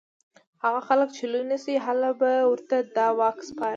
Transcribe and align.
هغه 0.63 0.79
هلک 0.87 1.09
چې 1.17 1.23
لوی 1.33 1.43
شي 1.63 1.73
نو 1.77 1.83
هله 1.85 2.09
به 2.19 2.31
ورته 2.51 2.75
دا 2.95 3.07
واک 3.19 3.37
سپارم 3.47 3.69